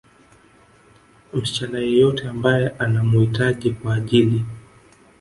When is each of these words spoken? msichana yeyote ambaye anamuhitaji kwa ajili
msichana 1.33 1.79
yeyote 1.79 2.27
ambaye 2.27 2.69
anamuhitaji 2.69 3.71
kwa 3.71 3.95
ajili 3.95 4.45